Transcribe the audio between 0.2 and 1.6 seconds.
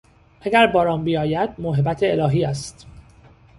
اگر باران بیاید